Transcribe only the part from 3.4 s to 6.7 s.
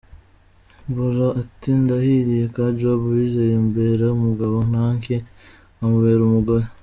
ambera umugabo nankye nkamubera umugore.